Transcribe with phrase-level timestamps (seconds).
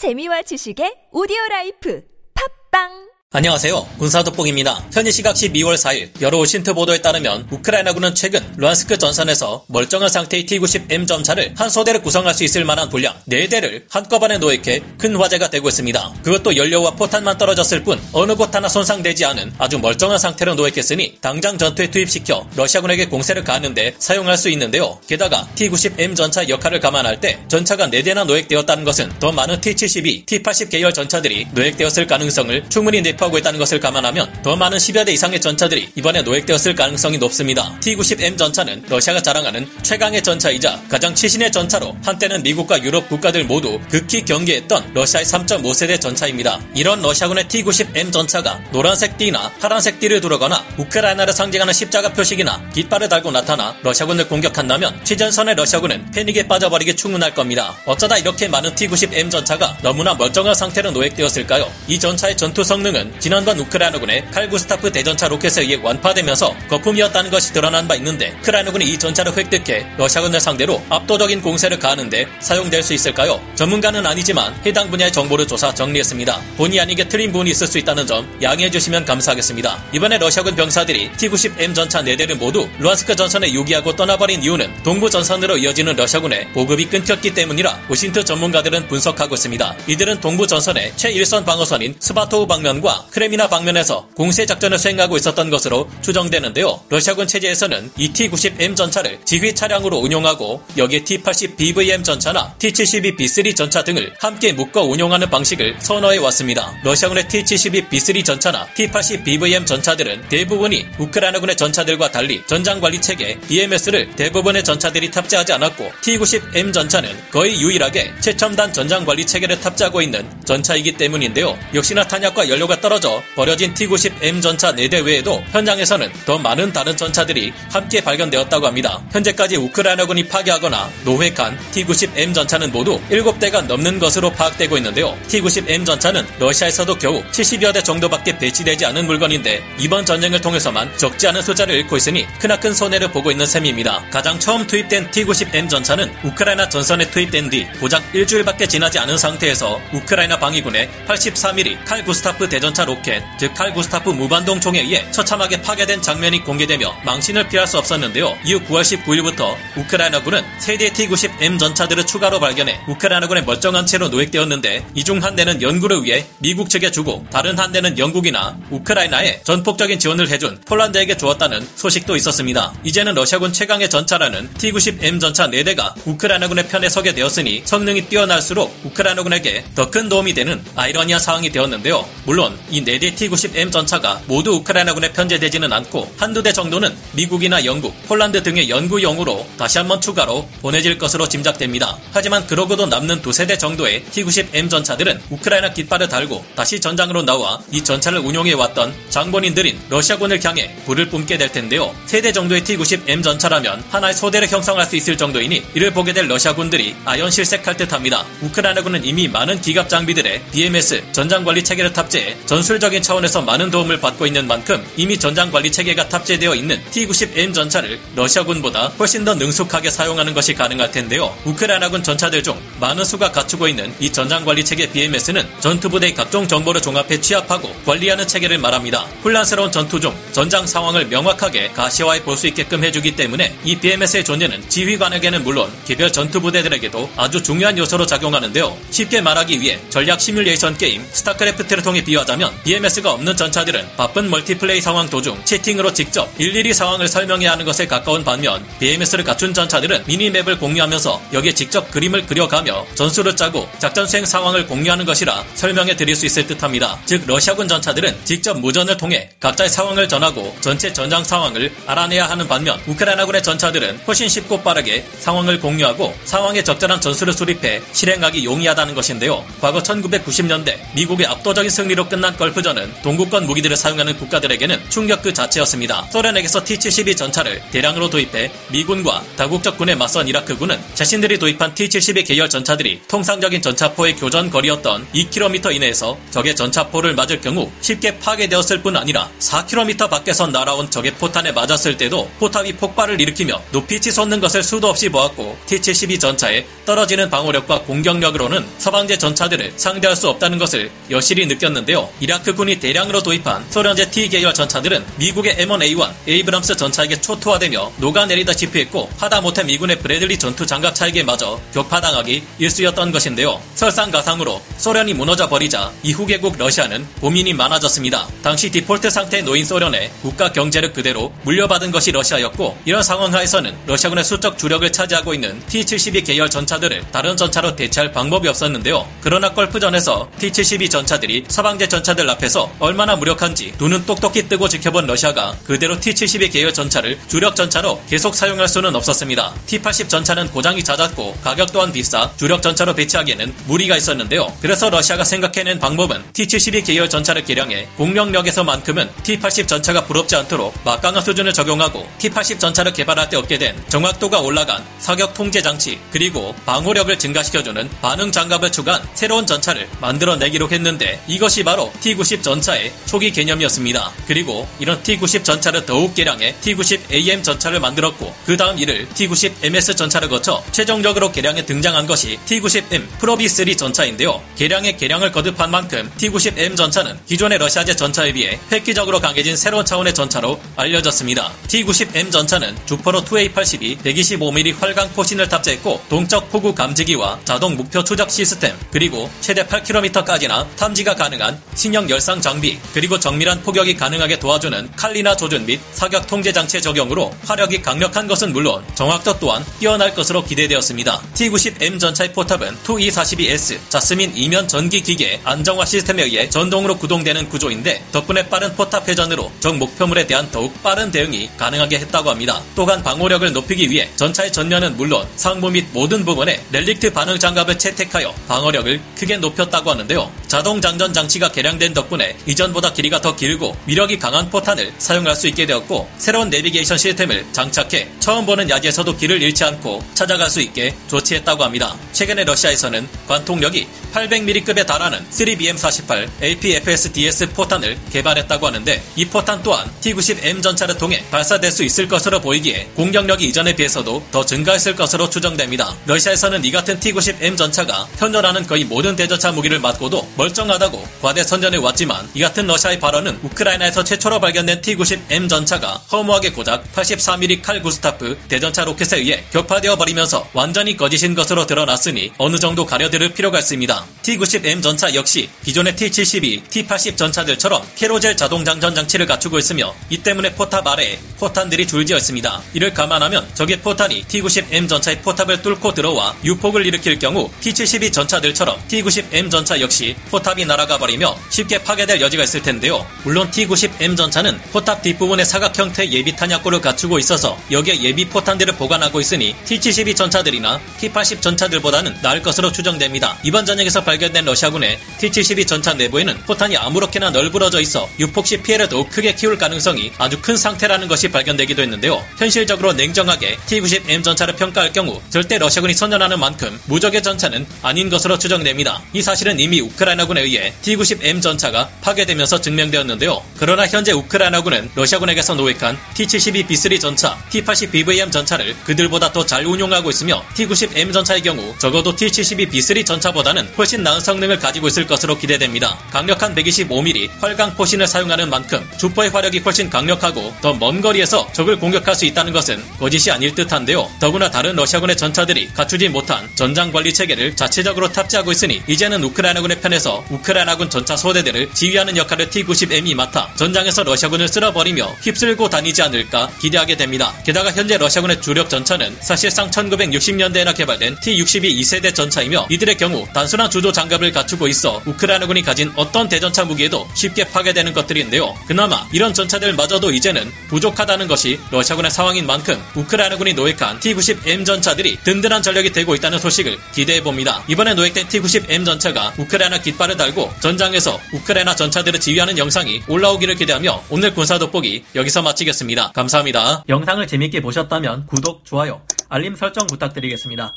[0.00, 2.00] 재미와 지식의 오디오 라이프.
[2.32, 3.86] 팟빵 안녕하세요.
[3.98, 4.86] 군사돋보기입니다.
[4.92, 11.06] 현지 시각 12월 4일 여러 OSINT 보도에 따르면 우크라이나군은 최근 루한스크 전선에서 멀쩡한 상태의 T-90M
[11.06, 16.14] 전차를 한 소대를 구성할 수 있을 만한 분량 4대를 한꺼번에 노획해 큰 화제가 되고 있습니다.
[16.24, 21.56] 그것도 연료와 포탄만 떨어졌을 뿐 어느 곳 하나 손상되지 않은 아주 멀쩡한 상태로 노획했으니 당장
[21.56, 24.98] 전투에 투입시켜 러시아군에게 공세를 가하는데 사용할 수 있는데요.
[25.06, 30.92] 게다가 T-90M 전차 역할을 감안할 때 전차가 4대나 노획되었다는 것은 더 많은 T-72, T-80 계열
[30.92, 35.90] 전차들이 노획되었을 가능성을 충분히 내 투입하고 있다는 것을 감안하면 더 많은 10여 대 이상의 전차들이
[35.94, 37.78] 이번에 노획되었을 가능성이 높습니다.
[37.80, 44.24] T-90M 전차는 러시아가 자랑하는 최강의 전차이자 가장 최신의 전차로 한때는 미국과 유럽 국가들 모두 극히
[44.24, 46.60] 경계했던 러시아의 3.5세대 전차입니다.
[46.74, 53.30] 이런 러시아군의 T-90M 전차가 노란색 띠나 파란색 띠를 두르거나 우크라이나를 상징하는 십자가 표식이나 깃발을 달고
[53.30, 57.76] 나타나 러시아군을 공격한다면 최전선의 러시아군은 패닉에 빠져버리기 충분할 겁니다.
[57.84, 61.70] 어쩌다 이렇게 많은 T-90M 전차가 너무나 멀쩡한 상태로 노획되었을까요?
[61.88, 67.94] 이 전차의 전투 성능은 지난번 우크라이나군의 칼구스타프 대전차 로켓에 의해 완파되면서 거품이었다는 것이 드러난 바
[67.96, 73.40] 있는데 우크라이나군이 이 전차를 획득해 러시아군을 상대로 압도적인 공세를 가하는데 사용될 수 있을까요?
[73.54, 76.40] 전문가는 아니지만 해당 분야의 정보를 조사 정리했습니다.
[76.56, 79.82] 본의 아니게 틀린 부분이 있을 수 있다는 점 양해해 주시면 감사하겠습니다.
[79.92, 85.96] 이번에 러시아군 병사들이 T-90M 전차 4대를 모두 루한스크 전선에 유기하고 떠나버린 이유는 동부 전선으로 이어지는
[85.96, 89.74] 러시아군의 보급이 끊겼기 때문이라 OSINT 전문가들은 분석하고 있습니다.
[89.86, 96.80] 이들은 동부 전선의 최일선 방어선인 스바토우 방면과 크레미나 방면에서 공세 작전을 수행하고 있었던 것으로 추정되는데요.
[96.88, 104.52] 러시아군 체제에서는 이 T-90M 전차를 지휘 차량으로 운용하고 여기에 T-80BVM 전차나 T-72B3 전차 등을 함께
[104.52, 106.74] 묶어 운용하는 방식을 선호해 왔습니다.
[106.84, 115.10] 러시아군의 T-72B3 전차나 T-80BVM 전차들은 대부분이 우크라이나군의 전차들과 달리 전장 관리 체계 BMS를 대부분의 전차들이
[115.10, 121.58] 탑재하지 않았고 T-90M 전차는 거의 유일하게 최첨단 전장 관리 체계를 탑재하고 있는 전차이기 때문인데요.
[121.74, 128.02] 역시나 탄약과 연료가 떨어져 버려진 T-90M 전차 4대 외에도 현장에서는 더 많은 다른 전차들이 함께
[128.02, 129.00] 발견되었다고 합니다.
[129.12, 135.16] 현재까지 우크라이나군이 파괴하거나 노획한 T-90M 전차는 모두 7대가 넘는 것으로 파악되고 있는데요.
[135.28, 141.42] T-90M 전차는 러시아에서도 겨우 70여 대 정도밖에 배치되지 않은 물건인데 이번 전쟁을 통해서만 적지 않은
[141.42, 144.02] 숫자를 잃고 있으니 크나큰 손해를 보고 있는 셈입니다.
[144.10, 150.38] 가장 처음 투입된 T-90M 전차는 우크라이나 전선에 투입된 뒤 고작 일주일밖에 지나지 않은 상태에서 우크라이나
[150.38, 156.44] 방위군의 83mm 칼 구스타프 대전차 로켓, 즉 칼 구스타프 무반동 총에 의해 처참하게 파괴된 장면이
[156.44, 158.36] 공개되며 망신을 피할 수 없었는데요.
[158.44, 165.04] 이후 9월 19일부터 우크라이나군은 세 대 T-90M 전차들을 추가로 발견해 우크라이나군의 멀쩡한 채로 노획되었는데 이
[165.04, 170.28] 중 한 대는 연구를 위해 미국 측에 주고 다른 한 대는 영국이나 우크라이나에 전폭적인 지원을
[170.28, 172.72] 해준 폴란드에게 주었다는 소식도 있었습니다.
[172.84, 179.90] 이제는 러시아군 최강의 전차라는 T-90M 전차 4대가 우크라이나군의 편에 서게 되었으니 성능이 뛰어날수록 우크라이나군에게 더
[179.90, 182.06] 큰 도움이 되는 아이러니한 상황이 되었는데요.
[182.24, 188.42] 물론 이 4대 T-90M 전차가 모두 우크라이나군에 편제되지는 않고 한두 대 정도는 미국이나 영국, 폴란드
[188.42, 191.98] 등의 연구용으로 다시 한번 추가로 보내질 것으로 짐작됩니다.
[192.12, 197.82] 하지만 그러고도 남는 두세 대 정도의 T-90M 전차들은 우크라이나 깃발을 달고 다시 전장으로 나와 이
[197.82, 201.94] 전차를 운용해왔던 장본인들인 러시아군을 향해 불을 뿜게 될 텐데요.
[202.06, 206.94] 세 대 정도의 T-90M 전차라면 하나의 소대를 형성할 수 있을 정도이니 이를 보게 될 러시아군들이
[207.06, 208.26] 아연 실색할 듯합니다.
[208.42, 214.26] 우크라이나군은 이미 많은 기갑 장비들의 BMS 전장 관리 체계를 탑재해 전술적인 차원에서 많은 도움을 받고
[214.26, 220.34] 있는 만큼 이미 전장 관리 체계가 탑재되어 있는 T-90M 전차를 러시아군보다 훨씬 더 능숙하게 사용하는
[220.34, 221.34] 것이 가능할 텐데요.
[221.44, 226.80] 우크라이나군 전차들 중 많은 수가 갖추고 있는 이 전장 관리 체계 BMS는 전투부대의 각종 정보를
[226.80, 229.06] 종합해 취합하고 관리하는 체계를 말합니다.
[229.24, 234.66] 혼란스러운 전투 중 전장 상황을 명확하게 가시화해 볼 수 있게끔 해주기 때문에 이 BMS의 존재는
[234.70, 238.76] 지휘관에게는 물론 개별 전투부대들에게도 아주 중요한 요소로 작용하는데요.
[238.90, 245.08] 쉽게 말하기 위해 전략 시뮬레이션 게임 스타크래프트를 통해 비유하자면 BMS가 없는 전차들은 바쁜 멀티플레이 상황
[245.08, 251.22] 도중 채팅으로 직접 일일이 상황을 설명해야 하는 것에 가까운 반면 BMS를 갖춘 전차들은 미니맵을 공유하면서
[251.32, 256.46] 여기에 직접 그림을 그려가며 전술을 짜고 작전 수행 상황을 공유하는 것이라 설명해 드릴 수 있을
[256.46, 256.98] 듯합니다.
[257.06, 262.80] 즉 러시아군 전차들은 직접 무전을 통해 각자의 상황을 전하고 전체 전장 상황을 알아내야 하는 반면
[262.86, 269.44] 우크라이나군의 전차들은 훨씬 쉽고 빠르게 상황을 공유하고 상황에 적절한 전술을 수립해 실행하기 용이하다는 것인데요.
[269.60, 276.08] 과거 1990년대 미국의 압도적인 승리로 끝난 걸프전은 동구권 무기들을 사용하는 국가들에게는 충격 그 자체였습니다.
[276.10, 283.02] 소련에게서 T-72 전차를 대량으로 도입해 미군과 다국적 군에 맞선 이라크군은 자신들이 도입한 T-72 계열 전차들이
[283.08, 290.08] 통상적인 전차포의 교전 거리였던 2km 이내에서 적의 전차포를 맞을 경우 쉽게 파괴되었을 뿐 아니라 4km
[290.08, 295.58] 밖에서 날아온 적의 포탄에 맞았을 때도 포탑이 폭발을 일으키며 높이 치솟는 것을 수도 없이 보았고
[295.66, 302.08] T-72 전차의 떨어지는 방어력과 공격력으로는 서방제 전차들을 상대할 수 없다는 것을 여실히 느꼈는데요.
[302.20, 309.64] 이라크군이 대량으로 도입한 소련제 T 계열 전차들은 미국의 M1A1 에이브람스 전차에게 초토화되며 녹아내리다시피 했고 하다못해
[309.64, 313.60] 미군의 브래들리 전투 장갑차에게 맞아 격파당하기 일쑤였던 것인데요.
[313.74, 318.28] 설상가상으로 소련이 무너져 버리자 이 후계국 러시아는 고민이 많아졌습니다.
[318.42, 324.24] 당시 디폴트 상태에 놓인 소련의 국가 경제를 그대로 물려받은 것이 러시아였고 이런 상황 하에서는 러시아군의
[324.24, 329.08] 수적 주력을 차지하고 있는 T-72 계열 전차들을 다른 전차로 대체할 방법이 없었는데요.
[329.22, 335.56] 그러나 걸프전에서 T-72 전차들이 서방제 전차 들 앞에서 얼마나 무력한지 눈은 똑똑히 뜨고 지켜본 러시아가
[335.64, 339.54] 그대로 T-72 계열 전차를 주력 전차로 계속 사용할 수는 없었습니다.
[339.66, 344.52] T-80 전차는 고장이 잦았고 가격 또한 비싸 주력 전차로 배치하기에는 무리가 있었는데요.
[344.60, 351.52] 그래서 러시아가 생각해낸 방법은 T-72 계열 전차를 개량해 공격력에서만큼은 T-80 전차가 부럽지 않도록 막강한 수준을
[351.52, 357.88] 적용하고 T-80 전차를 개발할 때 얻게 된 정확도가 올라간 사격 통제 장치 그리고 방호력을 증가시켜주는
[358.02, 364.12] 반응 장갑을 추가한 새로운 전차를 만들어내기로 했는데 이것이 바로 T-90 전차의 초기 개념이었습니다.
[364.26, 370.64] 그리고 이런 T-90 전차를 더욱 개량해 T-90AM 전차를 만들었고 그 다음 이를 T-90MS 전차를 거쳐
[370.72, 374.42] 최종적으로 개량해 등장한 것이 T-90M 프로비3 전차인데요.
[374.56, 380.60] 개량에 개량을 거듭한 만큼 T-90M 전차는 기존의 러시아제 전차에 비해 획기적으로 강해진 새로운 차원의 전차로
[380.76, 381.52] 알려졌습니다.
[381.68, 388.74] T-90M 전차는 주포로 2A82 125mm 활강 포신을 탑재했고 동적 포구 감지기와 자동 목표 추적 시스템
[388.90, 395.66] 그리고 최대 8km까지나 탐지가 가능한 신형 열상 장비 그리고 정밀한 포격이 가능하게 도와주는 칼리나 조준
[395.66, 401.20] 및 사격 통제 장치의 적용으로 화력이 강력한 것은 물론 정확도 또한 뛰어날 것으로 기대되었습니다.
[401.34, 408.48] T-90M 전차의 포탑은 2E42S 자스민 이면 전기 기계 안정화 시스템에 의해 전동으로 구동되는 구조인데 덕분에
[408.48, 412.60] 빠른 포탑 회전으로 적 목표물에 대한 더욱 빠른 대응이 가능하게 했다고 합니다.
[412.74, 418.34] 또한 방호력을 높이기 위해 전차의 전면은 물론 상부 및 모든 부분에 렐릭트 반응 장갑을 채택하여
[418.48, 420.39] 방어력을 크게 높였다고 하는데요.
[420.50, 425.64] 자동 장전 장치가 개량된 덕분에 이전보다 길이가 더 길고 위력이 강한 포탄을 사용할 수 있게
[425.64, 431.62] 되었고 새로운 내비게이션 시스템을 장착해 처음 보는 야지에서도 길을 잃지 않고 찾아갈 수 있게 조치했다고
[431.62, 431.94] 합니다.
[432.10, 440.98] 최근에 러시아에서는 관통력이 800mm급에 달하는 3BM48 APFSDS 포탄을 개발했다고 하는데 이 포탄 또한 T-90M 전차를
[440.98, 445.94] 통해 발사될 수 있을 것으로 보이기에 공격력이 이전에 비해서도 더 증가했을 것으로 추정됩니다.
[446.06, 452.26] 러시아에서는 이 같은 T-90M 전차가 현존하는 거의 모든 대전차 무기를 맞고도 멀쩡하다고 과대 선전해 왔지만
[452.32, 458.84] 이 같은 러시아의 발언은 우크라이나에서 최초로 발견된 T-90M 전차가 허무하게 고작 84mm 칼 구스타프 대전차
[458.84, 464.06] 로켓에 의해 격파되어 버리면서 완전히 거짓인 것으로 드러났으니 어느 정도 가려들을 필요가 있습니다.
[464.22, 470.54] T-90M 전차 역시 기존의 T-72, T-80 전차들처럼 carousel 자동 장전 장치를 갖추고 있으며 이 때문에
[470.54, 472.62] 포탑 아래에 포탄들이 줄지어 있습니다.
[472.72, 479.50] 이를 감안하면 적의 포탄이 T-90M 전차의 포탑을 뚫고 들어와 유폭을 일으킬 경우 T-72 전차들처럼 T-90M
[479.50, 483.06] 전차 역시 포탑이 날아가 버리며 쉽게 파괴될 여지가 있을 텐데요.
[483.24, 489.20] 물론 T-90M 전차는 포탑 뒷부분에 사각 형태의 예비 탄약고를 갖추고 있어서 여기에 예비 포탄들을 보관하고
[489.20, 493.36] 있으니 T-72 전차들이나 T-80 전차들보다는 나을 것으로 추정됩니다.
[493.42, 499.10] 이번 전역에서 발견된 러시아군의 T-72 전차 내부에는 포탄이 아무렇게나 널브러져 있어 유폭 시 피해를 더욱
[499.10, 502.24] 크게 키울 가능성이 아주 큰 상태라는 것이 발견되기도 했는데요.
[502.38, 509.02] 현실적으로 냉정하게 T-90M 전차를 평가할 경우 절대 러시아군이 선전하는 만큼 무적의 전차는 아닌 것으로 추정됩니다.
[509.12, 513.42] 이 사실은 이미 우크라이나 군에 의해 T-90M 전차가 파괴되면서 증명되었는데요.
[513.58, 521.12] 그러나 현재 우크라이나군은 러시아군에게서 노획한 T-72B3 전차, T-80BVM 전차를 그들보다 더 잘 운용하고 있으며 T-90M
[521.12, 525.98] 전차의 경우 적어도 T-72B3 전차보다는 훨씬 나은 성능을 가지고 있을 것으로 기대됩니다.
[526.10, 532.14] 강력한 125mm 활강 포신을 사용하는 만큼 주포의 화력이 훨씬 강력하고 더 먼 거리에서 적을 공격할
[532.14, 534.08] 수 있다는 것은 거짓이 아닐 듯한데요.
[534.18, 540.09] 더구나 다른 러시아군의 전차들이 갖추지 못한 전장 관리 체계를 자체적으로 탑재하고 있으니 이제는 우크라이나군의 편에서
[540.30, 547.32] 우크라이나군 전차 소대들을 지휘하는 역할을 T-90M이 맡아 전장에서 러시아군을 쓸어버리며 휩쓸고 다니지 않을까 기대하게 됩니다.
[547.44, 553.92] 게다가 현재 러시아군의 주력 전차는 사실상 1960년대에나 개발된 T-62 2세대 전차이며 이들의 경우 단순한 주조
[553.92, 558.54] 장갑을 갖추고 있어 우크라이나군이 가진 어떤 대전차 무기에도 쉽게 파괴되는 것들인데요.
[558.66, 565.92] 그나마 이런 전차들마저도 이제는 부족하다는 것이 러시아군의 상황인 만큼 우크라이나군이 노획한 T-90M 전차들이 든든한 전력이
[565.92, 567.62] 되고 있다는 소식을 기대해 봅니다.
[567.68, 574.04] 이번에 노획된 T-90M 전차가 우크라이나 기타 깃발을 달고 전장에서 우크라이나 전차들을 지휘하는 영상이 올라오기를 기대하며
[574.08, 576.12] 오늘 군사 돋보기 여기서 마치겠습니다.
[576.12, 576.84] 감사합니다.
[576.88, 580.74] 영상을 재밌게 보셨다면 구독, 좋아요, 알림 설정 부탁드리겠습니다.